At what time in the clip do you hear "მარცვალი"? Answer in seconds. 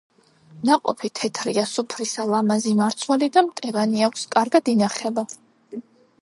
2.79-3.29